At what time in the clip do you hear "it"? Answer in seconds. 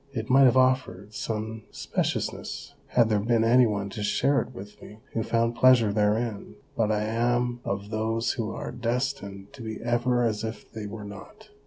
0.13-0.31, 4.41-4.51